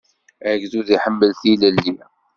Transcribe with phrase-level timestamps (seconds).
[0.51, 1.93] Agdud iḥemmel tilelli.